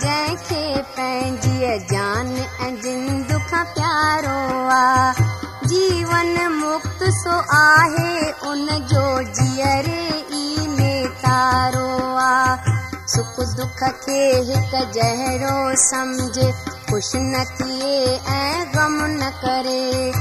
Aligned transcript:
جنهن 0.00 0.36
کي 0.48 0.64
پنهنجي 0.96 1.72
جان 1.92 2.28
۽ 2.66 2.70
جند 2.84 3.30
کان 3.50 3.66
پيارو 3.76 4.36
آهي. 4.76 5.26
جيون 5.72 6.32
مڪت 6.58 7.02
سو 7.18 7.36
آهي 7.58 8.12
ان 8.50 8.68
جو 8.92 9.04
جيئري 9.38 10.04
ئي 10.36 10.68
۾ 10.78 10.92
تارو 11.24 11.88
آهي. 12.26 12.76
سک 13.14 13.40
دک 13.60 13.82
کي 14.04 14.20
هڪ 14.50 14.84
جهڙو 14.98 15.56
سمجهي 15.86 16.52
خوش 16.90 17.10
نه 17.32 17.42
ٿئي 17.58 17.96
۽ 18.36 18.62
گم 18.76 18.98
نه 19.16 19.30
ڪري. 19.42 20.12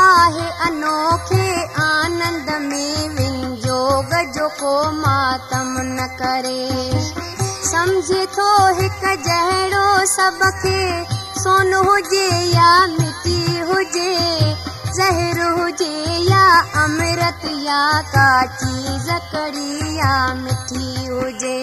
آهي 0.00 0.48
انوکي 0.68 1.48
آنند 1.88 2.48
۾ 2.70 2.84
ونجوگ 3.18 4.14
جو 4.38 4.48
ڪو 4.60 4.74
ماتم 5.02 5.76
نه 5.98 6.06
ڪري 6.22 7.31
سمجهي 7.72 8.24
ٿو 8.36 8.46
هڪ 8.78 9.10
جهڙو 9.26 9.84
سڀ 10.08 10.40
کي 10.62 10.80
سون 11.42 11.70
هجي 11.86 12.26
يا 12.56 12.72
مٽي 12.96 13.38
هجي 13.68 14.16
زهر 14.96 15.38
هجي 15.58 15.94
يا 16.30 16.42
امرت 16.80 17.46
يا 17.68 17.78
ڪا 18.14 18.26
چيز 18.58 19.06
ڪڙهي 19.32 19.94
يا 20.00 20.16
مٺي 20.42 20.90
هجي. 21.20 21.62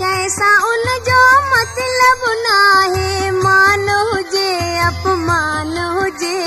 ڪيسا 0.00 0.50
ان 0.72 0.86
جو 1.08 1.22
مطلب 1.54 2.28
ناهي 2.44 3.30
مان 3.38 3.88
هجي 4.12 4.52
اپمان 4.90 5.74
هجي. 5.96 6.44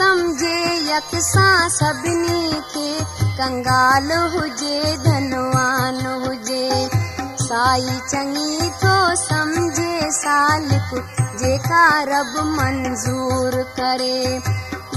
سمجهي 0.00 0.74
يڪسان 0.90 1.68
سڀني 1.78 2.42
کي 2.74 2.90
ڪنگال 3.38 4.12
هجي 4.36 4.76
ڌنوان 5.06 6.04
هجي 6.26 6.37
साई 7.68 7.94
चङी 8.10 8.66
थो 8.82 8.92
सम्झे 9.22 9.94
सालिक, 10.18 10.92
जेका 11.40 11.80
रब 12.10 12.30
मंज़ूर 12.52 13.56
करे। 13.78 14.20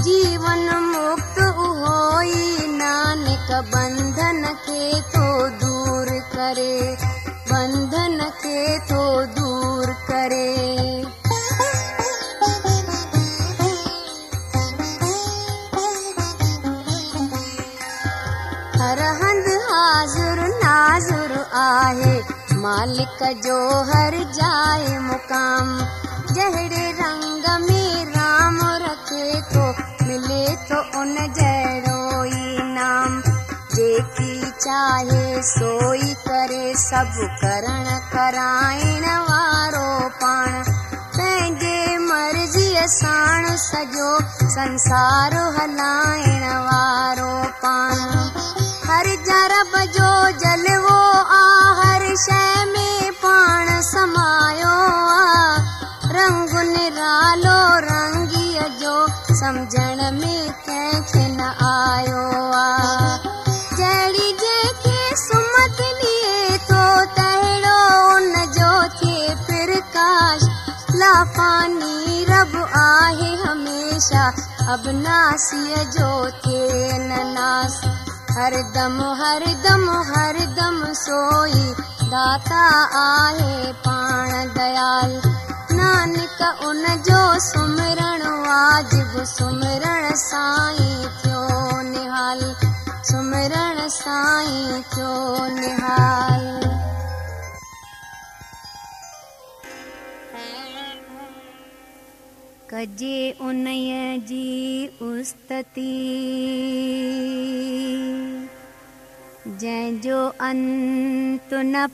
जीवन 0.06 0.64
मुक्त 0.84 1.40
उहो 1.64 1.98
ई 2.22 2.70
नानक, 2.78 3.52
बंधन 3.74 4.40
खे 4.64 4.88
थो 5.12 5.26
दूर 5.64 6.08
करे। 6.32 6.96
बंधन 7.52 8.18
खे 8.40 8.64
थो 8.88 9.04
दूर 9.36 9.92
करे। 10.08 10.48
हर 18.80 19.08
हंध 19.22 19.56
हाज़ुर 19.68 20.46
नाज़ुर 20.64 21.40
आहे 21.66 22.31
مالڪ 22.62 23.22
جو 23.44 23.54
هر 23.86 24.14
جائي 24.34 24.98
مقام. 25.04 25.70
جهڙي 26.34 26.84
رنگ 26.98 27.46
۾ 27.62 27.78
رام 28.16 28.58
رکي 28.82 29.40
ٿو 29.52 29.64
ملي 30.08 30.44
ٿو 30.68 30.78
ان 31.00 31.16
جهڙو 31.38 32.22
ئي 32.22 32.62
نام 32.76 33.20
جيڪي 33.74 34.34
چاهي 34.64 35.42
سوئي 35.50 36.14
ڪري 36.28 36.74
سڀ 36.84 37.18
ڪرڻ 37.42 37.90
ڪرائڻ 38.12 39.08
وارو 39.30 40.08
پاڻ. 40.20 40.48
پنهنجي 41.16 41.98
مرضيءَ 42.10 42.86
ساڻ 42.98 43.56
سڄو 43.66 44.12
سنسار 44.54 45.32
هلائڻ 45.58 46.42
وارو 46.68 47.34
پاڻ. 47.60 47.96
هر 48.88 49.06
جو 49.94 50.12
جلوو 50.40 51.00
آ 51.00 51.04
هر 51.04 51.11
शइ 52.22 52.64
में 52.64 53.12
पाण 53.12 53.66
समायो 53.82 54.74
आ 55.12 55.56
रंग 56.16 56.52
निरालो 56.76 57.58
रंगीअ 57.86 58.62
जो 58.62 59.06
सम्झण 59.34 59.96
में 60.20 60.52
कंहिंखे 60.52 61.28
न 61.28 61.40
आयो 61.40 62.42
आहे। 62.52 63.02
हमेशा 73.42 74.24
अबनासीअ 74.72 75.76
जो 75.76 76.30
थिए 76.30 76.98
न 76.98 77.10
नास। 77.34 77.74
हरदम 78.36 78.96
हरदम 79.20 79.90
हरदम 80.10 80.92
सोई 80.92 81.74
दाता 82.12 82.64
आहे 82.98 83.72
पाण 83.72 84.48
दयाल। 84.48 85.22
नानक 85.72 86.64
उन 86.64 86.84
जो 86.86 87.40
सुमिरण, 87.40 88.22
वाजिब 88.22 89.24
सुमिरण 89.24 90.14
साईं 90.14 91.02
थियो 91.02 91.80
निहाल। 91.82 92.54
सुमिरण 93.04 93.88
साईं 93.88 94.82
थियो 94.82 95.46
निहाल। 95.60 96.62
कजे 102.74 103.38
उन्हीअ 103.40 104.20
जी 104.20 104.86
उस्तती। 105.02 106.08
जंहिंजो 109.62 110.20
अंत 110.48 111.50
न 111.54 111.86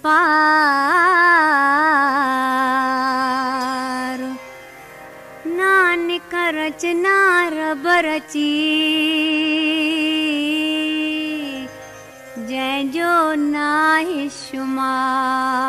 जंहिंजो 12.48 13.12
नाहे 13.44 14.22
शुमार 14.38 15.68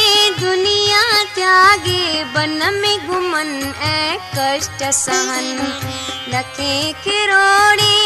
दुनिया 0.41 1.23
त्यागे 1.23 2.23
बन 2.23 2.73
में 2.73 3.07
घुमनि 3.07 3.73
ऐं 3.81 4.17
कष्ट 4.35 4.83
सहनि। 4.83 5.71
लखे 6.33 6.93
किरोड़े 6.93 7.97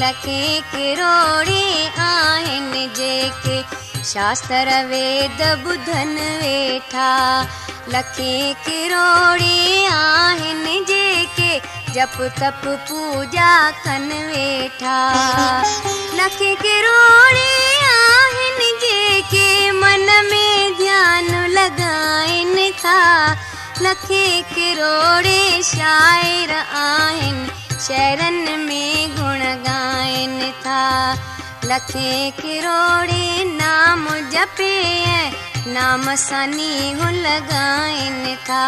लखे 0.00 0.60
किरोड़े 0.60 1.86
आहिनि 1.98 2.86
जेके। 2.96 3.62
शास्त्र 4.04 4.84
वेद 4.86 5.66
ॿुधनि 5.66 6.30
वेठा। 6.42 7.42
लखे 7.88 8.54
किरोड़े 8.54 9.86
आहिनि 9.86 10.84
जेके 10.88 11.58
जप 11.92 12.34
तप 12.40 12.62
पूजा 12.66 13.70
कनि 13.70 14.22
वेठा। 14.24 14.98
लखे 16.14 16.54
किरोड़े 16.54 17.50
आहिनि 17.76 18.29
मन 19.82 20.06
में 20.30 20.76
ध्यानु 20.78 21.46
लॻाइनि 21.54 22.70
था 22.84 23.00
लखे 23.82 24.24
किरोड़े 24.54 25.62
शाइर 25.72 26.50
आहिनि 26.56 27.48
शहरनि 27.86 28.56
में 28.66 29.16
गुण 29.16 29.42
ॻाइनि 29.70 30.50
था 30.66 30.82
लखे 31.70 32.30
किरोड़े 32.40 33.44
नाम 33.54 34.08
जपे 34.34 34.74
नाम 35.74 36.14
सां 36.26 36.46
नीहु 36.56 37.10
लॻाइनि 37.24 38.36
था 38.48 38.66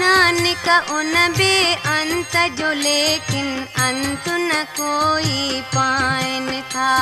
नानक 0.00 0.68
उन 0.92 1.12
बे 1.38 1.54
अंत 1.96 2.36
जो 2.58 2.72
लेकिन 2.82 3.48
अंत 3.86 4.28
न 4.28 4.64
कोई 4.80 5.60
पाइन 5.74 6.48
था 6.74 6.92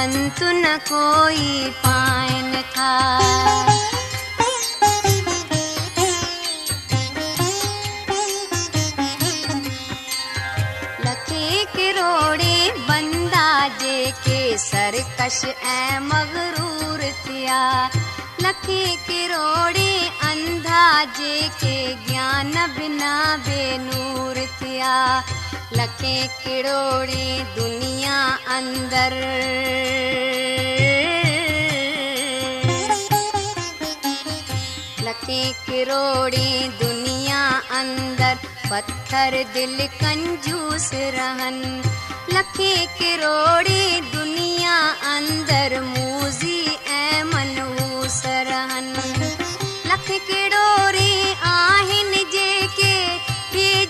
अंत 0.00 0.42
न 0.42 0.76
कोई 0.88 1.70
पाइन 1.84 2.52
था 2.76 2.92
लखे 11.04 11.64
किरोड़े 11.76 12.56
बंदा 12.88 13.46
जेके 13.82 14.40
सरकश 14.64 15.40
ऐं 15.74 16.00
मगरूर 16.08 17.00
थिया 17.26 17.60
लखे 18.44 18.84
किरोड़े 19.08 19.90
अंधा 20.30 20.82
जेके 21.18 21.76
ज्ञान 22.08 22.52
बिना 22.78 23.14
बेनूर 23.48 24.44
थिया 24.60 24.94
لکي 25.76 26.26
ڪروڙي 26.44 27.42
دنيا 27.56 28.18
اندر. 28.56 29.12
لکي 35.06 35.52
ڪروڙي 35.66 36.68
دنيا 36.80 37.60
اندر 37.80 38.34
پٿر 38.68 39.34
دل 39.54 39.80
ڪنجوس 40.00 40.92
رهن. 40.92 41.80
لکي 42.28 42.74
ڪروڙي 42.98 44.00
دنيا 44.12 44.76
اندر 45.16 45.80
موزي 45.80 46.60
۽ 46.98 47.22
رهن. 48.50 48.92
لک 49.84 50.08
ڪروڙي 50.28 51.34
آهن 51.40 52.11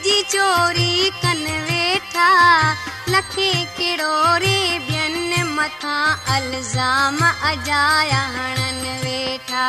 ॿिए 0.03 0.23
चोरी 0.31 1.11
कन 1.23 1.43
वेठा, 1.67 2.31
लखे 3.09 3.51
किरोड़े 3.77 4.57
ॿियनि 4.79 5.43
मथां 5.49 6.07
अजाया 7.51 8.23
हणनि 8.37 8.95
वेठा। 9.05 9.67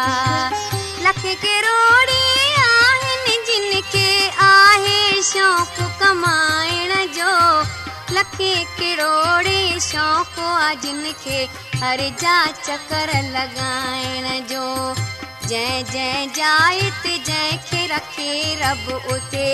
लख 1.06 1.22
किरोड़े 1.44 2.24
आहिनि 2.64 3.36
जिन 3.48 3.82
खे 3.92 4.10
आहे 4.48 5.22
शौक़ु 5.30 5.88
कमाइण 6.02 6.92
जो, 7.18 7.34
लखे 8.18 8.54
किरोड़े 8.80 9.80
शौक़ु 9.92 10.42
आहे 10.42 10.76
जिन 10.84 11.12
खे 11.24 11.40
हर 11.84 12.08
जा 12.22 12.40
चकर 12.66 13.14
लॻाइण 13.34 14.26
जो। 14.50 14.68
जंहिं 15.52 15.84
जंहिं 15.92 16.28
जाइ 16.38 16.82
ते 17.04 17.14
जंहिंखे 17.30 17.82
रखे 17.94 18.30
रब 18.62 18.86
उते 19.16 19.48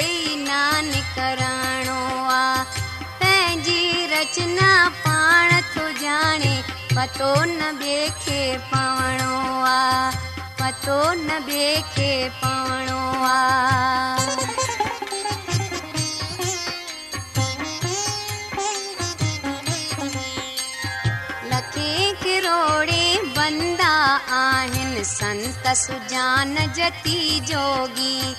नान 0.43 0.91
करणो 1.15 1.99
आहे 2.33 2.63
पंहिंजी 3.21 4.05
रचना 4.13 4.69
पाण 5.05 5.59
थो 5.73 5.87
ॼाणे 6.05 6.55
पतो 6.95 7.31
न 7.45 7.71
ॿिए 7.81 8.07
खे 8.25 8.41
पवणो 8.73 9.33
आहे 9.71 10.47
पतो 10.61 10.99
न 11.25 11.41
ॿिए 11.49 11.75
खे 11.95 12.11
पवणो 12.43 13.01
आहे 13.31 14.37
लखे 21.51 21.91
किरोड़े 22.23 22.98
बंदा 23.39 23.91
आहिनि 24.35 25.03
संत 25.03 25.67
सुजान 25.67 26.55
जती 26.55 27.39
जोगी। 27.39 28.35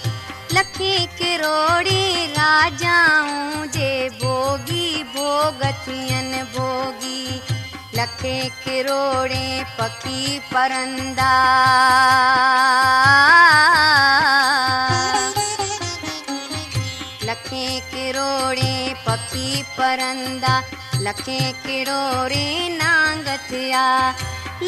लखे 0.52 1.06
किरोड़े 1.06 2.26
राजाऊं 2.26 3.68
जे 3.68 4.08
भोगी 4.08 5.04
भोग 5.04 5.62
थियनि 5.62 6.42
भोगी। 6.42 7.40
लखे 7.94 8.48
किरोड़े 8.48 9.64
पखी 9.80 10.38
परंदा। 10.38 11.32
लखे 17.24 17.80
किरोड़े 17.80 18.94
पखी 19.08 19.62
परंदा। 19.62 20.62
लखे 20.96 21.52
किरोड़े 21.52 22.68
नांग 22.68 23.24
थिया 23.24 24.14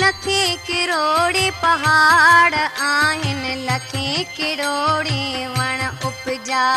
لکي 0.00 0.56
ڪروڙي 0.66 1.48
پهاڙ 1.60 2.52
آهن 2.84 3.40
لکي 3.64 4.24
ڪروڙي 4.36 5.46
وڻ 5.56 5.82
اپجا. 6.08 6.68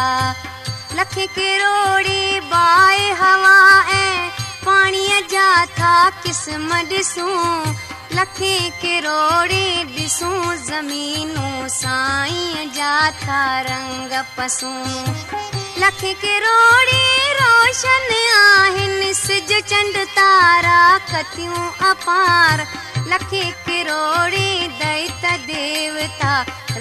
لکي 0.97 1.27
ڪروڙي 1.35 2.39
باهه 2.49 3.13
هوا 3.21 3.59
۽ 3.93 4.29
پاڻيءَ 4.65 5.21
جا 5.33 5.49
ٿا 5.77 5.93
قسم 6.23 6.67
ڏسون. 6.89 7.73
لکي 8.19 8.55
ڪروڙي 8.81 9.67
ڏسون 9.95 10.57
زمينون 10.65 11.69
سائين 11.79 12.73
جا 12.79 12.95
ٿا 13.25 13.43
رنگ 13.69 14.13
پسون. 14.35 14.83
لک 15.83 16.01
ڪروڙي 16.21 17.05
روشن 17.39 18.11
آهن 18.35 19.13
سج 19.13 19.53
چنڊ 19.69 19.97
تارا 20.15 20.81
ڪتيون 21.11 21.69
اپار 21.91 22.65
لکي 23.11 23.43
ڪروڙي 23.65 24.51
ديت 24.81 25.25
ديوتا 25.47 26.33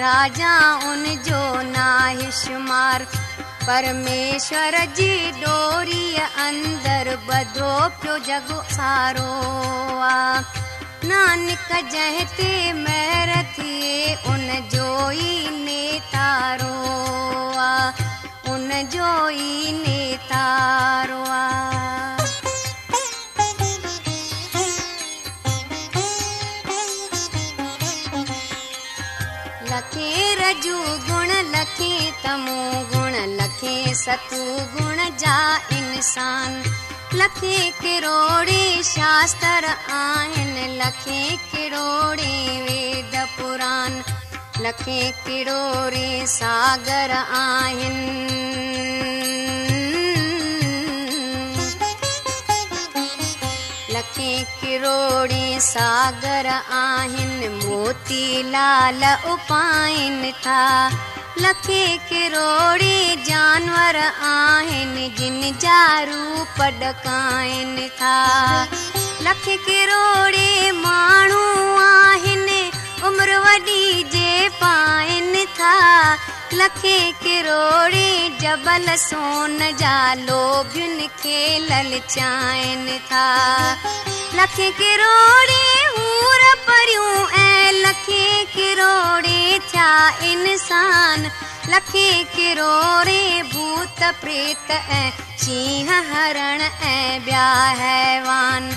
راجا 0.02 0.54
ان 0.90 1.04
جو 1.26 1.42
ناهي 1.74 2.30
شمار 2.40 3.04
پرميشور 3.66 4.74
جي 4.96 5.12
ڊوريءَ 5.42 6.24
اندر 6.46 7.10
ٻڌو 7.26 7.72
پيو 8.00 8.16
جڳ 8.28 8.48
سارو 8.76 9.30
آهي 10.08 10.62
نانڪ 11.12 11.70
جنهن 11.92 12.26
تي 12.36 12.50
مهر 12.80 13.30
ٿئي 13.56 14.16
ان 14.32 14.48
جو 14.74 14.88
ئي 15.18 15.32
نيتارو 15.68 16.74
آهي 17.68 18.08
ان 18.54 18.70
جو 18.96 19.12
ئي 19.28 19.72
نيتارو 19.84 21.22
آهي 21.38 22.13
انسان. 35.72 36.62
لکي 37.12 37.70
ڪروڙي 37.82 38.82
شاستر 38.84 39.64
آهن 39.88 40.78
لکي 40.78 41.36
ڪروڙي 41.52 42.60
ويد 42.68 43.16
پراڻ. 43.36 43.90
لکي 44.60 45.10
ڪروڙي 45.26 46.26
ساگر 46.26 47.10
آهن 47.28 48.24
ڪروڙي 54.60 55.58
ساگر 55.60 56.46
آهن 56.68 57.58
موتي 57.64 58.42
لال 58.42 59.04
اپائن 59.04 60.30
ٿا. 60.42 60.88
لکي 61.36 61.96
ڪروڙي 62.10 63.16
جانور 63.24 63.94
آهن 64.20 65.08
جن 65.16 65.40
جا 65.58 66.04
روپ 66.08 66.62
ڏڪائن 66.78 67.76
ٿا. 67.98 68.18
لک 69.20 69.48
ڪروڙي 69.66 70.70
ماڻهو 70.72 71.76
آهن 71.78 72.33
عمر 73.06 73.30
وڏي 73.44 74.02
جي 74.12 74.48
پائين 74.58 75.34
ٿا. 75.56 75.72
لکي 76.58 76.98
ڪروڙي 77.22 78.28
جبل 78.42 78.86
سون 78.98 79.58
جا 79.80 79.96
لوڀين 80.20 81.00
کي 81.22 81.58
للچائن 81.70 82.86
ٿا. 83.08 83.26
لکي 84.38 84.70
ڪروڙي 84.78 85.66
هور 85.96 86.46
پريون 86.68 87.36
۽ 87.40 87.72
لکي 87.82 88.24
ڪروڙي 88.54 89.58
ٿيا 89.70 89.90
انسان. 90.30 91.28
لکي 91.74 92.08
ڪروڙي 92.36 93.42
ڀوت 93.52 94.02
پريت 94.22 94.72
۽ 94.78 95.04
شينهن 95.44 96.10
هرڻ 96.14 96.66
۽ 96.94 97.20
ٻيا 97.28 97.52
حيوان. 97.84 98.72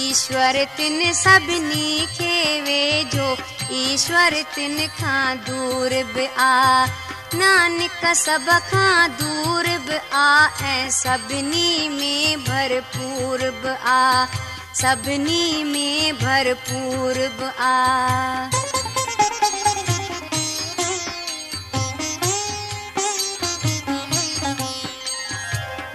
ايشور 0.00 0.60
تن 0.76 1.00
سڀني 1.22 2.06
کي 2.18 2.36
ويجهو 2.66 3.59
ايشور 3.78 4.34
تن 4.54 4.78
کان 5.00 5.36
دور 5.46 5.92
به 6.14 6.24
آ 6.44 6.86
نانڪ 7.40 8.00
سڀ 8.20 8.48
کان 8.70 9.12
دور 9.18 9.68
به 9.86 9.98
آ 10.20 10.30
۽ 10.70 10.88
سڀني 10.96 11.68
۾ 11.98 12.16
ڀرپور 12.46 13.44
به 13.62 13.74
آ 13.92 14.24
سڀني 14.80 15.44
۾ 15.74 15.84
ڀرپور 16.22 17.20
به 17.38 17.52
آ 17.68 17.76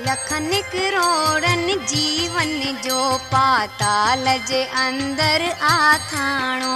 لکن 0.08 0.50
ڪروڙن 0.72 1.68
جيون 1.92 2.56
جو 2.88 3.02
پاتال 3.30 4.28
جي 4.48 4.64
اندر 4.86 5.48
آٿاڻو 5.76 6.76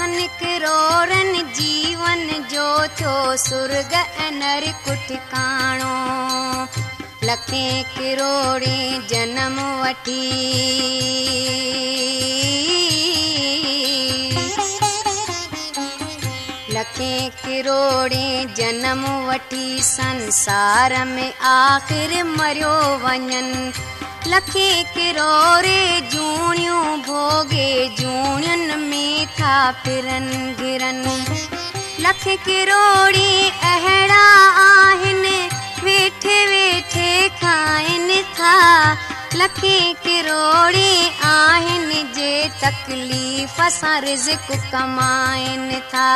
لکن 0.00 0.26
ڪروڙن 0.40 1.32
جيون 1.54 2.20
جو 2.50 2.66
ٿيو 2.96 3.16
سرگ 3.38 3.94
نرڪ 4.32 4.86
ٺڪاڻو 5.08 5.96
لکي 7.22 7.82
ڪروڙي 7.96 8.98
جنم 9.08 9.58
وٺي. 9.82 10.30
لکي 16.74 17.28
ڪروڙي 17.44 18.44
جنم 18.54 19.04
وٺي 19.28 19.78
سنسار 19.92 20.96
۾ 21.14 21.30
آخر 21.52 22.22
مريو 22.36 22.74
وڃن 23.04 23.70
لکي 24.28 24.70
ڪروڙي 24.94 26.00
جوڻيون 26.12 27.00
ڀوڳي 27.06 27.88
جوڻين 28.00 28.72
۾ 28.88 29.06
ٿا 29.36 29.54
فرن 29.84 30.26
گهرن 30.58 31.06
لک 32.04 32.24
ڪروڙي 32.46 33.50
اهڙا 33.70 34.26
آهن 34.64 35.24
ويٺي 35.84 36.36
ويٺي 36.50 37.28
کائين 37.40 38.10
ٿا. 38.36 38.52
لکي 39.40 39.78
ڪروڙي 40.04 40.92
آهن 41.30 41.88
جي 42.18 42.32
تڪليف 42.60 43.60
سان 43.78 44.02
رزڪ 44.04 44.52
ڪمائين 44.72 45.72
ٿا. 45.90 46.10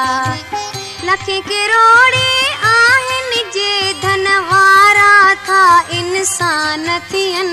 لک 1.09 1.27
ڪروڙي 1.49 2.37
آهن 2.75 3.33
جي 3.57 3.93
ڌن 4.03 4.27
وارا 4.53 5.35
ٿا 5.47 5.65
انسان 5.99 6.89
ٿين 7.11 7.53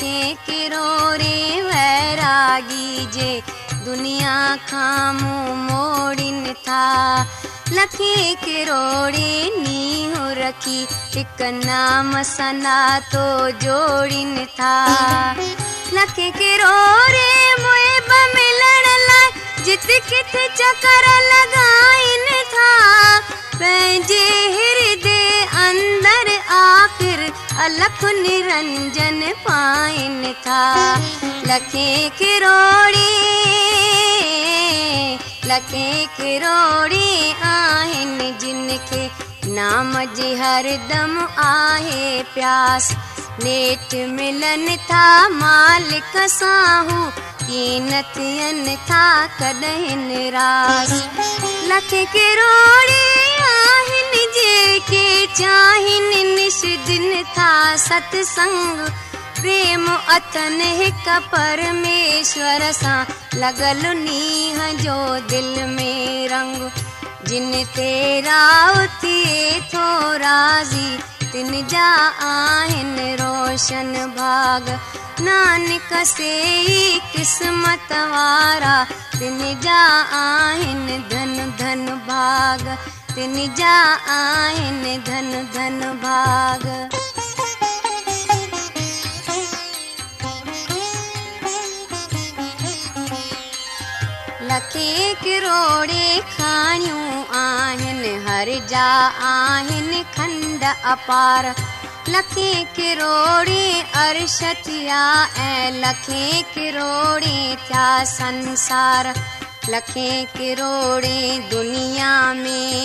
लखे 0.00 0.34
किरोड़े 0.34 1.62
वैरागी 1.62 3.06
जे। 3.06 3.42
दुनिया 3.84 4.56
खां 4.56 5.14
मुंहुं 5.14 5.56
मोड़िनि 5.56 6.54
था। 6.68 7.22
लखे 7.72 8.34
किरोड़े 8.34 9.50
नीहू 9.56 10.24
रखी। 10.40 10.86
हिकु 11.14 11.50
नाम 11.66 12.22
सनातो 12.22 13.50
जोड़िनि 13.50 14.46
था। 14.46 14.76
लखे 15.92 16.30
किरोड़े 16.30 17.28
मुहिब 17.60 18.10
मिलण 18.36 18.88
लाइ 19.08 19.30
जित 19.64 19.86
किथ 20.08 20.32
चकर 20.56 21.10
लॻाइनि 21.28 22.42
था। 22.54 22.72
पंहिंजे 23.54 24.26
हृदय 24.56 25.46
अंदर 25.68 26.32
आख़िर 26.54 27.32
الک 27.64 28.04
نرنجن 28.24 29.22
پائين 29.44 30.22
ٿا. 30.44 30.60
لکي 31.48 32.08
ڪروڙي 32.18 33.16
لکي 35.50 35.90
ڪروڙي 36.16 37.32
آهن 37.48 38.18
جن 38.40 38.68
کي 38.90 39.02
نام 39.58 39.92
جي 40.16 40.30
هردم 40.40 41.12
آهي 41.48 42.22
پياس. 42.34 42.84
نيٺ 43.44 43.94
ملن 44.16 44.66
ٿا 44.88 45.04
مالڪ 45.42 46.16
سان 46.38 46.88
هو 46.88 47.00
ڪين 47.46 47.90
ٿين 48.14 48.64
ٿا 48.88 49.04
ڪڏهن 49.38 50.00
نراش. 50.10 50.92
لک 51.70 51.90
ڪروڙي 52.14 53.04
آهن 53.50 53.99
جيڪي 54.40 55.26
چاهين 55.34 56.36
نش 56.36 56.64
دن 56.88 57.22
ٿا 57.34 57.74
ستسنگ. 57.76 58.88
پريم 59.40 59.88
اٿن 60.06 60.60
هڪ 60.60 61.06
پرميشور 61.30 62.72
سان. 62.72 63.04
لڳل 63.34 63.82
نيهه 63.96 64.72
جو 64.82 65.18
دل 65.30 65.54
۾ 65.76 65.92
رنگ. 66.30 66.58
جن 67.28 67.52
رائو 68.26 68.86
ٿئي 69.00 69.60
ٿو 69.70 70.12
راضي. 70.18 70.98
تن 71.32 71.52
جا 71.68 72.10
آهن 72.20 72.98
روشن 73.20 73.94
ڀاڳ. 74.16 74.70
نانڪ 75.20 75.92
سي 76.04 76.34
قسمت 77.12 77.92
وارا. 77.92 78.84
تن 79.18 79.60
جا 79.60 79.82
آهن 80.12 81.02
ڌن 81.10 81.50
ڌن 81.58 81.98
ڀاڳ 82.06 82.99
तिन 83.14 83.34
जा 83.54 83.76
आहिनि 84.14 84.96
धन 85.06 85.30
धन 85.54 85.80
भाग। 86.02 86.64
लखे 94.50 95.14
किरोड़े 95.14 96.06
खाणियूं 96.30 97.24
आहिनि 97.40 98.14
हर 98.26 98.48
जा 98.70 98.86
आहिनि 99.30 100.02
खंड 100.14 100.64
अपार। 100.64 101.54
लखे 102.08 102.52
किरोड़े 102.76 103.64
अर्श 103.96 104.38
थिया 104.66 105.02
ऐं 105.40 105.72
लखे 105.80 106.24
किरोड़े 106.54 107.56
थिया 107.66 107.88
संसार 108.12 109.12
लखे 109.68 110.24
किरोड़े 110.24 111.38
दुनिया 111.50 112.32
में। 112.34 112.78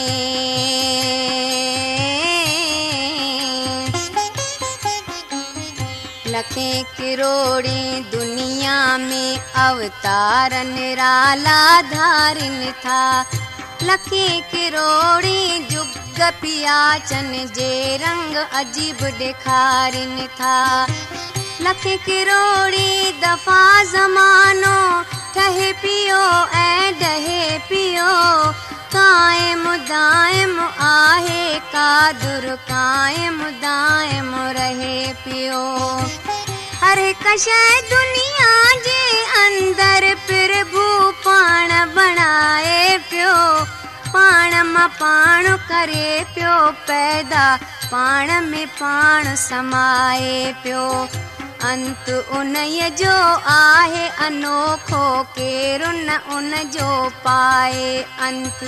लखे 6.27 6.84
किरोड़े 6.98 7.79
दुनिया 8.12 8.98
में 8.98 9.39
अवतार 9.39 10.53
निराला 10.65 11.82
धारिन 11.82 12.72
था। 12.72 13.22
लखे 13.84 14.41
किरोड़े 14.41 15.60
जुग 15.72 16.22
पियाचन 16.41 17.32
जे 17.55 17.98
रंग 17.98 18.36
अजीब 18.36 19.03
ॾेखारिन 19.22 20.27
था। 20.27 20.86
लखे 21.62 21.98
किरोड़े 21.98 23.12
दफ़ा 23.24 23.84
ज़मानो 23.84 24.75
ٺهي 25.36 25.72
پيو 25.82 26.20
۽ 26.58 26.92
ڊهي 27.00 27.58
پيو. 27.70 28.12
قائم 28.94 29.63
دايم 29.89 30.54
آهي 30.89 31.60
ڪادر 31.72 32.46
قائم 32.70 33.42
دايم 33.63 34.30
رهي 34.58 35.00
پيو. 35.24 35.63
هر 36.84 36.98
هڪ 37.08 37.36
شيءِ 37.46 37.82
دنيا 37.92 38.54
جي 38.88 39.04
اندر 39.42 40.08
پرڀو 40.30 40.88
پاڻ 41.25 41.75
بڻائي 42.00 42.98
پيو. 43.10 43.36
پاڻ 44.15 44.58
مان 44.72 44.89
پاڻ 45.00 45.48
ڪري 45.70 46.10
پيو 46.34 46.58
پيدا 46.88 47.46
پاڻ 47.89 48.36
۾ 48.51 48.65
پاڻ 48.80 49.36
سمائي 49.48 50.36
پيو 50.63 50.86
अंत 51.65 52.10
उन 52.31 52.53
जो 53.00 53.15
आहे, 53.51 54.07
अनोखो 54.25 55.24
केरु 55.24 55.91
न 55.91 56.10
उन 56.36 56.51
जो 56.74 57.10
पाए। 57.10 58.05
अंत 58.19 58.60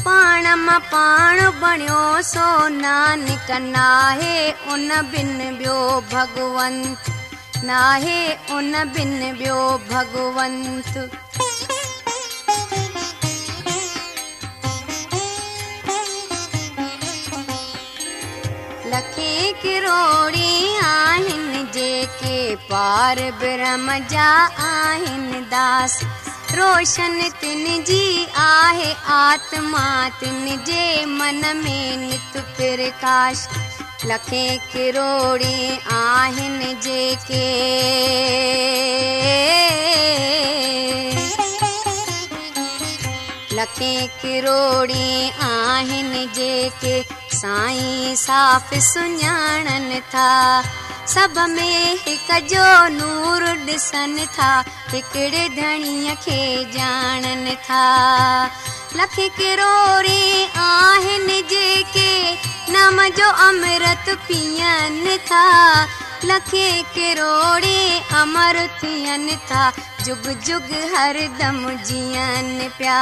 पाण 0.00 0.46
माँ 0.56 0.80
पाण 0.80 1.40
बणियो 1.60 2.22
सो 2.22 2.68
नानक 2.68 3.48
नाहे, 3.50 4.36
उन 4.72 4.88
बिन 5.12 5.58
ॿियो 5.58 5.80
भगवंत। 6.12 6.98
नाहे, 7.64 8.20
उन 8.56 8.72
बिन 8.94 9.20
ॿियो 9.36 9.60
भगवंत। 9.90 11.10
लखे 18.90 19.52
किरोड़ी 19.52 20.76
आहिनि 20.82 21.47
جيڪي 21.78 22.56
پار 22.68 23.18
برهم 23.40 23.90
جا 24.12 24.30
آهن 24.68 25.44
داس. 25.50 25.92
روشن 26.58 27.20
تن 27.40 27.84
جي 27.90 28.04
آهي 28.44 28.88
آتما 29.16 29.84
تن 30.20 30.46
جي 30.68 31.04
من 31.18 31.42
۾ 31.58 31.76
نت 32.00 32.38
پرڪاش. 32.56 33.44
لکي 34.10 34.58
ڪروڙي 34.72 35.68
آهن 35.98 36.58
جيڪي 36.82 37.46
لکي 43.60 43.94
ڪروڙي 44.22 45.30
آهن 45.46 46.12
جيڪي 46.34 46.96
سائين 47.40 48.16
صاف 48.16 48.74
سڃاڻن 48.90 49.90
ٿا 50.10 50.28
نور 52.88 53.42
ڏسن 53.66 54.16
ٿا 54.36 54.62
هڪڙي 54.92 55.48
کي 56.24 56.64
ڄاڻن 56.72 57.48
ٿا. 57.66 58.48
نام 62.68 63.00
جو 63.16 63.30
امرت 63.38 64.10
پيئن 64.26 65.16
ٿا. 65.28 65.44
لکي 66.24 66.82
ڪروڙي 66.94 68.00
امر 68.10 68.56
ٿين 68.80 69.28
ٿا 69.48 69.70
جگ 70.04 70.28
جگ 70.44 70.72
هردم 70.94 71.68
جيئن 71.84 72.68
پيا 72.76 73.00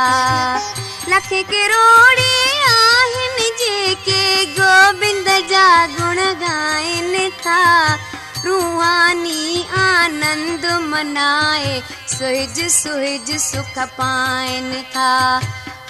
سهج 12.19 12.69
سهج 12.69 13.37
سک 13.37 13.79
پائين 13.97 14.73
ٿا. 14.93 15.41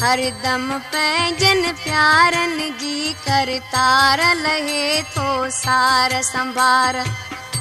هردم 0.01 0.65
پنهنجن 0.93 1.63
پيارن 1.83 2.57
جي 2.81 3.15
ڪرتار 3.27 4.23
لهي 4.43 5.03
ٿو 5.15 5.29
سار 5.59 6.17
سنڀار. 6.33 6.95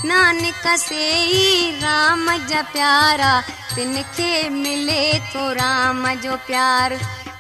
نانڪ 0.10 0.66
سي 0.86 1.06
ئي 1.34 1.72
رام 1.84 2.26
جا 2.50 2.62
پيارا 2.72 3.34
تن 3.76 3.94
کي 4.16 4.50
ملي 4.50 5.06
ٿو 5.34 5.54
رام 5.60 6.08
جو 6.24 6.36
پيار 6.48 6.98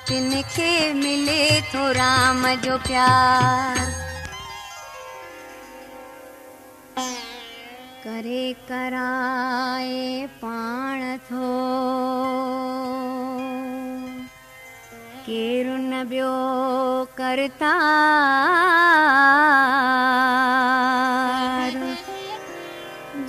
तिन 0.07 0.41
खे 0.41 0.93
मिले 0.93 1.62
थो 1.62 1.91
राम 1.91 2.41
जो 2.55 2.77
प्यार। 2.77 3.77
करे 8.03 8.53
कराए 8.53 10.27
पाण 10.43 11.17
थो। 11.17 11.50
केरु 15.25 15.77
न 15.77 15.93
ॿियो 16.12 16.35
करता। 17.17 17.74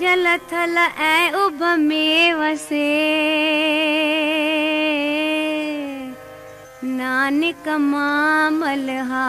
जल 0.01 0.37
थल 0.53 0.79
ऐं 0.79 1.33
उभ 1.33 1.63
में 1.79 2.35
वसे। 2.35 2.87
ज्ञान 7.07 7.43
कमा 7.65 8.07
मलहा 8.51 9.27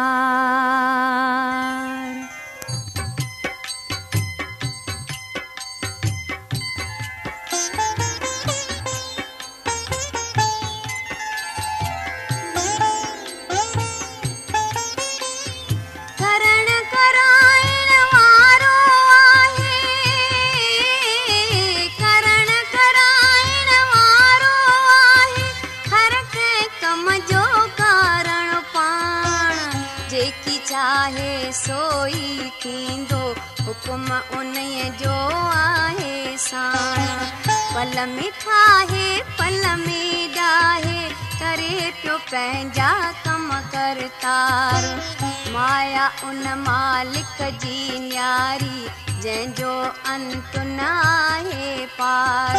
ان 46.30 46.46
مالڪ 46.62 47.38
جي 47.64 48.00
نياري 48.06 48.80
جنهن 49.24 49.54
جو 49.60 49.74
انت 50.14 50.58
نه 50.78 50.90
آهي 51.12 51.86
پار. 52.00 52.58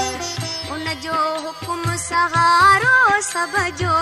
ان 0.77 0.87
جو 1.03 1.19
حڪم 1.45 1.83
سهارو 2.05 2.97
سڀ 3.27 3.55
جو 3.81 3.97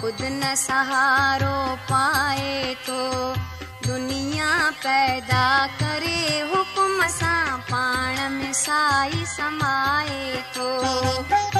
خود 0.00 0.22
نه 0.36 0.52
سهارو 0.64 1.56
پائي 1.90 2.74
ٿو 2.86 3.02
دنيا 3.86 4.52
پيدا 4.82 5.46
ڪري 5.80 6.22
حڪم 6.52 7.06
سان 7.18 7.64
پاڻ 7.70 8.40
۾ 8.42 8.52
سائي 8.64 9.24
سمائي 9.36 10.42
ٿو 10.54 11.59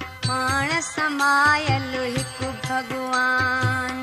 پاڻ 0.31 0.69
سمايل 0.81 1.95
هڪ 2.17 2.49
ڀڳوان 2.67 3.97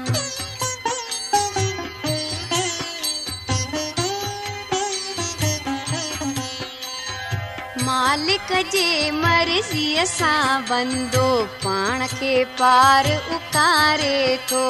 مالڪ 7.87 8.53
جي 8.75 8.91
مرضيءَ 9.23 10.05
سان 10.13 10.69
بندو 10.69 11.31
پاڻ 11.65 12.07
کي 12.19 12.35
پار 12.59 13.11
اڪاري 13.39 14.21
ٿو. 14.49 14.67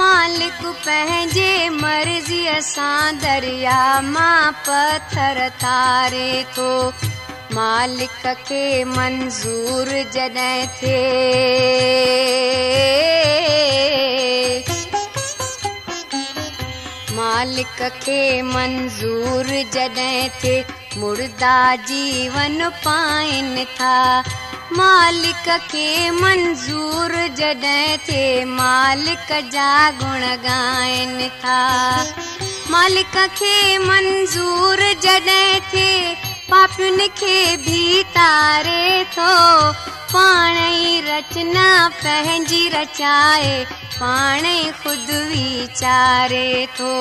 مالڪ 0.00 0.60
پنهنجي 0.84 1.68
مرضيءَ 1.84 2.60
سان 2.74 3.22
دريا 3.22 3.80
مان 4.14 4.52
پٿر 4.66 5.48
تاري 5.64 6.30
ٿو 6.54 6.70
मालिक 7.54 8.22
खे 8.48 8.84
मंज़ूर 8.84 9.88
जॾहिं 10.12 10.66
थिए 10.76 11.02
मालिक 17.16 17.82
खे 18.04 18.22
मंज़ूर 18.42 19.46
जॾहिं 19.74 20.28
थिए 20.42 20.64
मुर्दा 21.00 21.58
जीवन 21.90 22.68
पाइनि 22.86 23.64
था। 23.76 24.00
मालिक 24.78 25.48
के 25.70 26.10
मंज़ूर 26.10 27.12
जॾहिं 27.38 27.96
थिए 28.08 28.44
मालिक 28.56 29.28
जा 29.52 29.70
गुण 30.00 30.24
ॻाइनि 30.32 31.28
था। 31.44 31.62
मालिक 32.70 33.16
खे 33.38 33.78
मंज़ूर 33.78 34.78
जॾहिं 35.04 35.60
थिए 35.72 36.30
پاپين 36.52 36.98
کي 37.18 37.56
به 37.64 38.04
تاري 38.14 39.04
ٿو. 39.14 39.34
پاڻ 40.12 40.56
ئي 40.62 41.00
رچنا 41.06 41.68
پنهنجي 42.00 42.64
رچائي 42.74 43.54
پاڻ 44.00 44.48
ئي 44.50 44.60
خود 44.80 45.08
ويچاري 45.30 46.66
ٿو. 46.76 46.92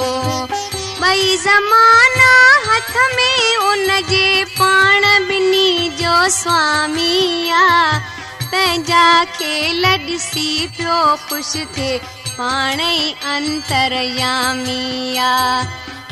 ٻئي 1.02 1.36
زمانا 1.48 2.32
هٿ 2.70 2.96
۾ 3.18 3.28
ان 3.68 3.90
جي 4.14 4.30
پاڻ 4.62 5.10
ٻنهي 5.28 5.90
جو 6.00 6.16
سوامي 6.38 7.20
آهي 7.66 8.00
پنهنجا 8.52 9.06
کيل 9.38 9.86
ڏسي 10.08 10.50
پيو 10.78 10.98
خوش 11.28 11.54
ٿئي 11.76 12.21
پاڻ 12.38 12.82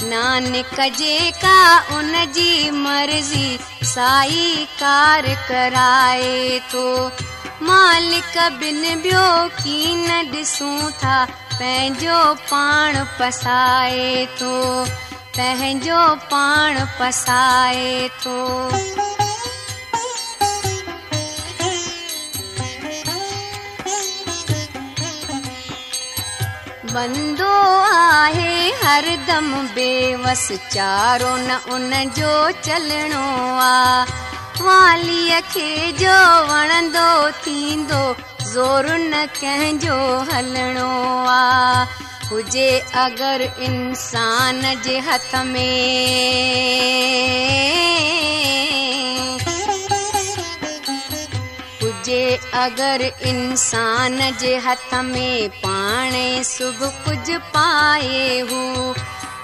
نانڪ 0.10 0.80
جيڪا 0.98 1.58
ان 1.96 2.14
جي 2.36 2.52
مرضي 2.72 3.58
سائي 3.94 4.66
ڪار 4.80 5.28
ڪرائي 5.48 6.60
ٿو 6.72 6.86
مالڪ 7.70 8.38
بن 8.62 8.82
ٻيو 9.04 9.26
ڪه 9.58 9.96
نه 10.06 10.22
ڏسون 10.32 10.80
ٿا 11.02 11.18
پنهنجو 11.58 12.22
پاڻ 12.50 12.98
پسائي 13.18 14.26
ٿو 14.40 14.56
پنهنجو 15.36 16.02
پاڻ 16.30 16.82
پسائي 16.98 18.08
ٿو 18.24 19.09
بندو 26.94 27.54
آهي 27.94 28.72
هردم 28.84 29.50
بيوس 29.76 30.46
چارو 30.74 31.34
نه 31.48 31.58
ان 31.74 31.92
جو 32.18 32.34
چلڻو 32.66 33.26
آهي 33.66 34.06
واليءَ 34.68 35.42
کي 35.54 35.70
جو 36.02 36.18
وڻندو 36.52 37.10
ٿيندو 37.44 38.04
زور 38.54 38.86
نه 39.14 39.22
ڪنهن 39.42 39.76
جو 39.86 39.98
هلڻو 40.32 40.94
آهي 41.36 41.86
هجي 42.32 42.72
اگر 43.06 43.40
انسان 43.68 44.62
جي 44.88 44.98
هٿ 45.10 45.32
۾ 45.54 45.70
اگر 52.52 53.02
انسان 53.32 54.20
جي 54.40 54.54
هٿ 54.66 54.94
۾ 55.08 55.30
پاڻي 55.62 56.44
سڀ 56.44 56.80
ڪجهه 57.06 57.40
پائي 57.54 58.42
هو 58.52 58.94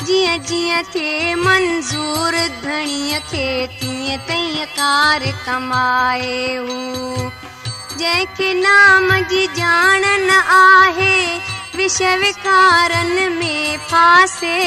جيئن 0.05 0.43
جيئن 0.47 0.83
ٿئي 0.93 1.35
منظور 1.35 2.33
ڌڻيءَ 2.63 3.19
کي 3.31 3.47
تيئن 3.79 4.17
تيئن 4.27 4.65
ڪار 4.75 5.21
ڪمائي 5.45 6.57
هو. 6.57 7.29
جنهن 7.97 8.25
کي 8.37 8.53
نام 8.53 9.11
جي 9.29 9.43
ڄاڻ 9.55 10.01
نه 10.27 10.39
آهي 10.55 11.19
وش 11.77 12.01
وڪارن 12.23 13.13
۾ 13.39 13.53
ڦاسي 13.91 14.59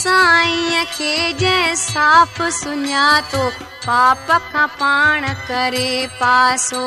سائين 0.00 0.84
کي 0.96 1.12
جنهن 1.40 1.76
صاف 1.82 2.40
سڃاتو 2.56 3.44
پاپ 3.84 4.30
کان 4.52 4.68
پاڻ 4.78 5.24
ڪري 5.48 6.06
پاسو. 6.18 6.82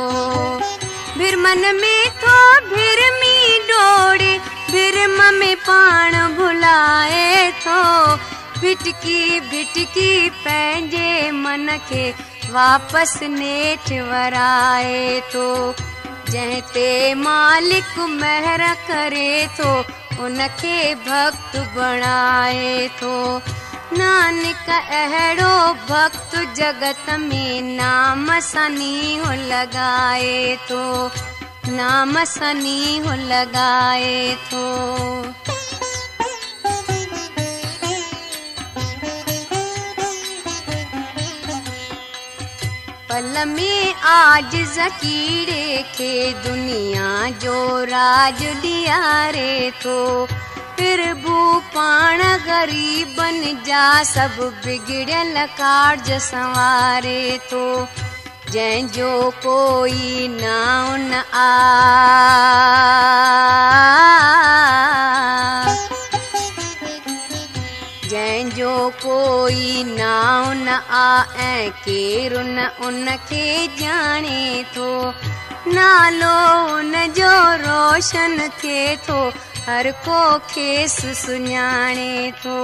ڀرمن 1.17 1.63
۾ 1.80 1.93
ٿو 2.22 2.36
ڀرمي 2.74 3.39
ڊوڙي 3.69 4.38
ڀرم 4.74 5.17
۾ 5.39 5.54
پاڻ 5.65 6.17
ڀلائي 6.38 7.52
ٿو. 7.63 7.82
ڀٽڪي 8.62 9.19
ڀٽڪي 9.52 10.12
پنهنجي 10.43 11.32
من 11.43 11.69
کي 11.89 12.12
واپس 12.58 13.22
نيٺ 13.38 13.91
ورائي 14.10 15.19
ٿو. 15.32 15.48
جنهن 16.32 16.62
تي 16.74 17.13
مالڪ 17.24 17.98
مهر 18.22 18.62
ڪري 18.88 19.32
ٿو 19.58 19.72
ان 20.23 20.39
کي 20.62 20.93
ڀڪت 21.05 21.58
بڻائي 21.73 22.88
ٿو. 22.99 23.39
نانڪ 23.97 24.69
اهڙو 24.69 25.73
ڀڪت 25.88 26.36
جگت 26.55 27.10
۾ 27.19 27.62
نام 27.62 28.32
سني 28.41 29.19
لڳائي 29.25 30.55
ٿو. 30.67 31.08
نام 31.67 32.17
سني 32.25 32.99
لڳائي 33.05 34.36
ٿو 34.49 34.65
پل 43.19 43.38
۾ 43.47 43.71
آج 44.10 44.53
زڪيري 44.73 45.82
کي 45.95 46.34
دنيا 46.43 47.08
جو 47.39 47.55
راج 47.89 48.43
ڏياري 48.62 49.69
ٿو. 49.82 50.25
ڦر 50.77 51.01
ڀو 51.23 51.60
پاڻ 51.73 52.21
غريبن 52.45 53.41
جا 53.65 53.84
سڀ 54.05 54.39
بگڙيل 54.65 55.38
ڪارج 55.58 56.12
سنواري 56.29 57.38
ٿو. 57.49 57.86
جنهن 58.51 58.88
جو 58.93 59.32
ڪوئي 59.43 60.27
نائن 60.27 61.13
آ 61.34 61.49
ڪوئي 69.04 69.84
ناو 69.84 70.54
نه 70.54 70.78
آ 70.89 71.23
۽ 71.45 71.69
ڪير 71.86 72.38
نه 72.43 72.65
ان 72.88 73.06
کي 73.30 73.45
ڄاڻي 73.80 74.63
ٿو. 74.73 74.89
نالو 75.75 76.39
ان 76.75 76.93
جو 77.19 77.32
روشن 77.65 78.38
ٿئي 78.62 78.95
ٿو 79.06 79.19
هر 79.67 79.91
ڪو 80.06 80.21
کيس 80.54 80.97
سڃاڻي 81.23 82.32
ٿو. 82.43 82.60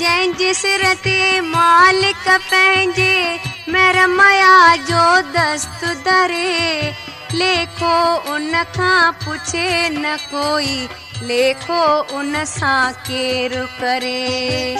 جنهن 0.00 0.32
جي 0.38 0.52
سر 0.60 0.84
تي 1.02 1.18
مالڪ 1.54 2.24
پنهنجي 2.50 3.72
مهرميا 3.74 4.54
جو 4.88 5.04
دست 5.34 5.84
دري 6.06 6.92
ليکو 7.40 7.94
ان 8.32 8.52
کان 8.76 9.12
پڇي 9.24 9.68
نه 9.98 10.14
ڪوئي 10.30 10.88
ليکو 11.20 12.04
ان 12.18 12.44
سان 12.44 12.92
ڪير 13.06 13.64
ڪري. 13.80 14.76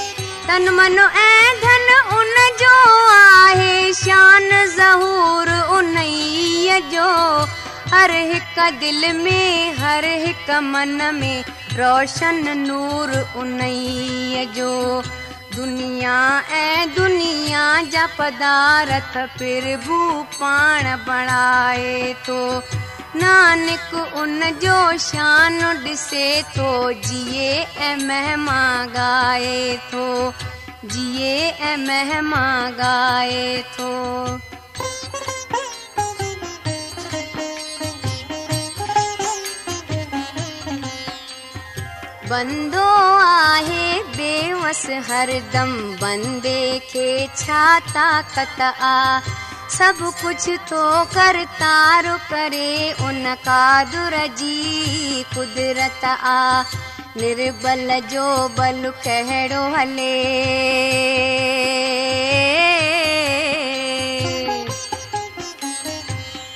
تن 0.46 0.74
من 0.74 0.98
۽ 0.98 1.54
ڌن 1.62 1.88
ان 2.10 2.34
جو 2.60 2.76
آهي. 3.10 3.92
شان 3.92 4.50
ظهور 4.76 5.48
ان 5.78 5.96
جو. 6.90 7.08
هر 7.92 8.10
هڪ 8.10 8.70
دل 8.80 9.02
۾ 9.24 9.40
هر 9.80 10.04
هڪ 10.04 10.60
من 10.60 11.00
۾ 11.20 11.34
روشن 11.78 12.58
نور 12.58 13.08
ان 13.34 13.60
جو. 14.54 15.02
دنيا 15.56 16.40
۽ 16.58 16.86
دنيا 16.96 17.82
جا 17.90 18.06
پدارٿ 18.16 19.16
ڦر 19.38 19.74
ڀو 19.86 20.22
پاڻ 20.38 20.84
بڻائي 21.06 22.12
ٿو 22.26 22.60
नानक 23.16 24.14
उन 24.16 24.40
जो 24.62 24.96
शान 24.98 25.60
ॾिसे 25.86 26.42
थो, 26.42 26.92
जिए 26.92 27.50
ऐं 27.88 27.96
महिमा 28.06 28.60
ॻाए 28.96 29.76
थो, 29.92 30.32
जिए 30.84 31.36
ऐं 31.50 31.76
महिमा 31.76 32.44
ॻाए 32.80 33.62
थो। 33.74 33.90
बंदो 42.30 42.88
आहे 43.20 44.02
बेवस 44.16 44.86
हरदम, 45.10 45.72
बंदे 46.02 46.78
खे 46.90 47.26
छा 47.36 47.78
ताक़त 47.78 48.60
आ 48.60 49.20
सभु 49.72 50.10
कुझु 50.10 50.56
थो 50.56 51.04
कर 51.04 51.44
तारो 51.44 52.16
करे 52.16 52.92
उन 52.92 53.34
कादुर 53.34 54.26
जी 54.26 55.22
कुदरत 55.22 56.04
आ। 56.04 56.62
निर्बल 57.16 58.00
जो 58.00 58.48
बल 58.48 58.92
कहिड़ो 59.04 59.76
हले। 59.76 60.42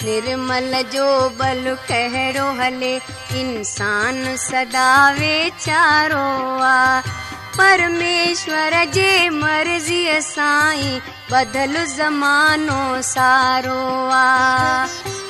निर्मल 0.04 0.82
जो 0.82 1.28
बल 1.28 1.76
कहिड़ो 1.88 2.60
हले, 2.60 2.96
इंसान 3.40 4.36
सदा 4.36 5.10
वीचारो 5.10 6.58
आ। 6.62 7.00
پرميشور 7.58 8.74
جي 8.94 9.12
مرضيءَ 9.42 10.20
سائين 10.28 11.00
بدل 11.30 11.74
زمانو 11.92 12.80
سارو 13.10 13.84
آ 14.16 14.24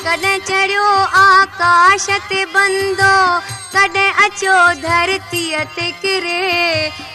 ڪڏهن 0.05 0.41
چڙهيو 0.49 0.89
آڪاش 1.21 2.07
تي 2.31 2.41
بندو 2.57 3.15
ڪڏهن 3.75 4.11
اچو 4.25 4.57
ڌرتيءَ 4.83 5.65
تي 5.77 5.89
ڪري 6.03 6.43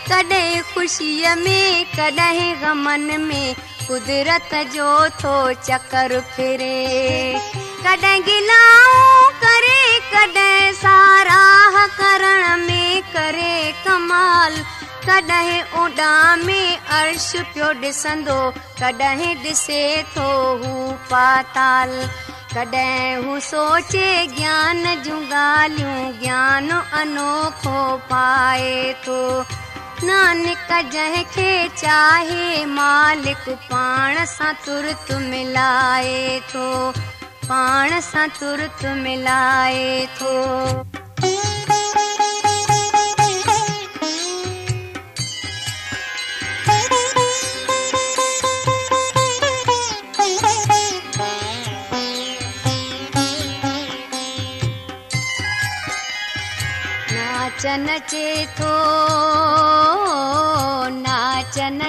ڪڏهن 0.09 0.63
خوشيءَ 0.73 1.35
۾ 1.43 1.59
ڪڏهن 1.97 2.51
گمن 2.63 3.09
۾ 3.27 3.43
قدرت 3.87 4.53
جو 4.73 4.89
ٿو 5.21 5.35
چڪر 5.67 6.19
فري. 6.35 6.75
ڪڏهن 7.85 8.19
گلائون 8.27 9.39
ڪري 9.45 9.81
ڪڏهن 10.13 10.77
ساراهه 10.83 11.87
ڪرڻ 11.99 12.69
۾ 12.69 12.85
ڪري 13.15 13.55
ڪمال 13.87 14.61
कॾहिं 15.05 15.61
उॾा 15.63 16.35
में 16.35 16.77
अर्श 16.77 17.33
पियो 17.35 17.73
ॾिसंदो, 17.81 18.51
कॾहिं 18.51 19.35
ॾिसे 19.43 20.03
थो 20.03 20.27
हू 20.57 20.91
पाताल। 20.91 22.09
कॾहिं 22.53 23.25
हू 23.25 23.39
सोचे 23.39 24.27
ज्ञान 24.27 25.03
जूं 25.03 25.29
ॻाल्हियूं, 25.29 26.21
ज्ञान 26.21 26.69
अनोखो 26.69 27.97
पाए 27.97 28.93
थो। 29.07 29.45
नानक 30.03 30.91
जंहिंखे 30.93 31.67
चाहे 31.67 32.65
मालिक, 32.65 33.49
पाण 33.49 34.25
सां 34.25 34.53
तुर्त 34.53 35.11
मिलाए 35.11 36.39
थो, 36.39 36.91
पाण 37.45 37.99
सां 37.99 38.27
तुर्त 38.27 38.85
मिलाए 38.85 40.05
थो। 40.05 40.90
ناچن 57.71 58.45
ٿو 58.57 58.71
ناچن 61.03 61.79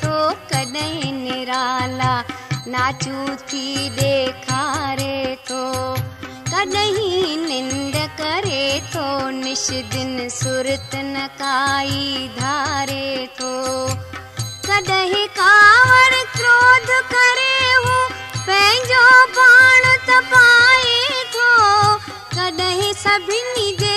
ٿو 0.00 0.14
ڪڏهن 0.50 1.16
نرالا 1.24 2.12
ناچو 2.74 3.16
ٿي 3.48 3.64
ڏيکاري 3.96 5.16
ٿو 5.48 5.62
ڪڏهن 6.52 7.42
ننڊ 7.48 7.96
ڪري 8.20 8.62
ٿو 8.92 9.06
نش 9.40 9.66
دن 9.94 10.14
سرت 10.38 10.94
نه 11.14 11.26
ڪائي 11.40 12.28
ڌاري 12.38 13.26
ٿو 13.38 13.52
ڪڏهن 14.68 15.26
ڪاور 15.40 16.12
ڪروڌ 16.36 16.88
ڪري 17.14 17.58
هو 17.84 17.98
پنهنجو 18.46 19.04
پاڻ 19.38 19.90
تپائي 20.06 20.96
ٿو 21.34 21.50
ڪڏهن 22.36 22.92
سڀني 23.04 23.68
جي 23.82 23.96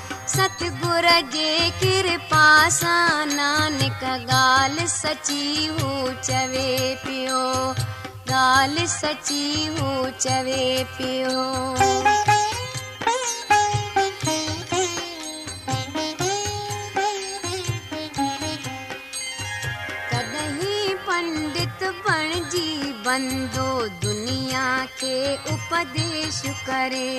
सतगुर 0.31 1.05
जे 1.33 1.53
कृपा 1.79 2.45
सां 2.75 3.25
नानक 3.31 4.03
ॻाल्हि 4.09 4.87
सची 4.87 5.67
हू 5.67 5.89
चवे 6.23 6.69
पियो 7.05 7.43
ॻाल्हि 8.33 8.87
सची 8.97 9.45
हू 9.77 10.09
चवे 10.19 10.63
पियो। 10.97 11.49
बंदो 23.05 23.69
दुनिया 24.01 24.65
खे 24.99 25.15
उपदेश 25.53 26.41
करे 26.67 27.09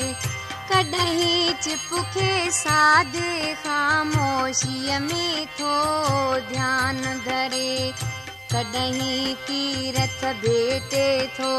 ڪڏهن 0.73 1.57
چپکي 1.65 2.51
سادي 2.51 3.55
خاموشيءَ 3.65 5.01
۾ 5.09 5.27
ٿو 5.59 5.75
ڌيان 6.51 7.03
ڌري. 7.27 7.93
ڪڏهن 8.53 9.35
تيرٿ 9.47 10.25
ڀيٽي 10.43 11.11
ٿو. 11.37 11.53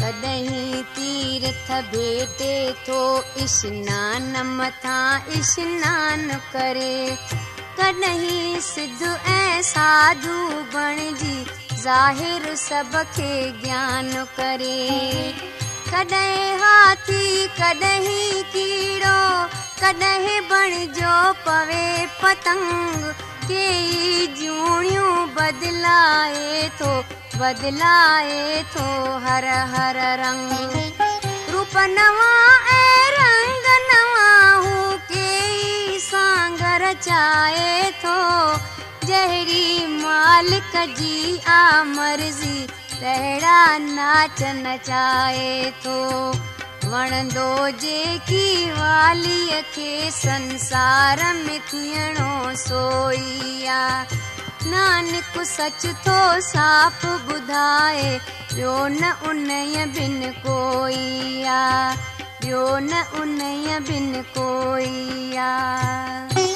ڪڏهن 0.00 0.82
تيرٿ 0.94 1.68
ڀيٽي 1.92 2.56
ٿو 2.86 3.00
اشنان 3.44 4.32
مٿان 4.46 5.34
اشنان 5.40 6.28
ڪري. 6.52 7.16
ڪڏهن 7.76 8.60
سڌ 8.70 9.00
۽ 9.34 9.62
ساڌو 9.72 10.38
بڻجي 10.72 11.38
ज़ाहिर 11.84 12.44
सभ 12.56 12.94
खे 13.14 13.32
ज्ञान 13.62 14.06
करे। 14.36 15.32
कॾहिं 15.88 16.54
हाथी, 16.60 17.46
कॾहिं 17.58 18.42
कीड़ो, 18.52 19.18
कॾहिं 19.80 20.40
बणिजो 20.48 21.16
पवे 21.44 21.84
पतंग। 22.22 23.04
कई 23.44 24.26
जूणियूं 24.38 25.12
बदिलाए 25.34 26.68
थो 26.80 26.92
बदिलाए 27.36 28.62
थो 28.76 28.88
हर 29.26 29.48
हर 29.74 29.98
रंग। 30.20 30.50
रूप 31.52 31.76
नवां 31.96 32.50
ऐं 32.76 33.10
रंग 33.18 33.66
नवां 33.90 34.56
हू, 34.64 34.96
कई 35.12 35.98
सांगर 36.00 36.92
चाहे 37.02 37.90
थो। 38.04 38.16
جهڙي 39.08 39.86
مالڪ 40.02 40.72
جي 40.98 41.16
آ 41.46 41.82
مرضي 41.88 42.66
تهڙا 43.00 43.60
ناچ 43.78 44.42
نچائي 44.64 45.70
ٿو. 45.82 45.98
وڻندو 46.92 47.48
جيڪي 47.82 48.46
واليءَ 48.78 49.60
کي 49.74 50.10
سنسار 50.10 51.22
۾ 51.40 51.58
ٿيڻو 51.70 52.54
سوئي 52.64 53.66
آهي. 53.76 54.18
نانڪ 54.72 55.38
سچ 55.52 55.86
ٿو 56.04 56.18
صاف 56.40 57.04
ٻڌائي 57.28 58.18
ٻيو 58.54 58.76
نه 58.88 59.10
ان 59.30 59.48
بن 59.96 60.20
ڪوئي 60.46 61.44
آهي. 61.56 61.96
ٻيو 62.40 62.66
نه 62.90 63.04
ان 63.20 63.38
بن 63.88 64.22
ڪوئي 64.34 65.36
آهي 65.48 66.53